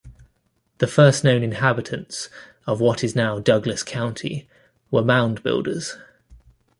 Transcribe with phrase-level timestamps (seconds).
[0.79, 2.27] The first-known inhabitants
[2.65, 4.49] of what is now Douglas County
[4.89, 5.95] were Mound Builders.